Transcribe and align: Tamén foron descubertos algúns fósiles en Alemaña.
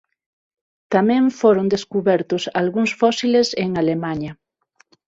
Tamén 0.93 1.23
foron 1.39 1.71
descubertos 1.75 2.43
algúns 2.61 2.91
fósiles 3.01 3.47
en 3.63 3.69
Alemaña. 3.81 4.31